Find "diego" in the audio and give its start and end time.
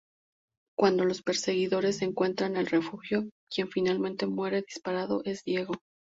5.43-5.75